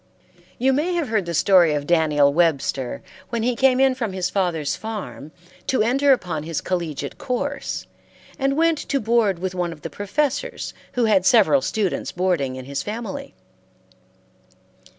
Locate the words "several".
11.23-11.61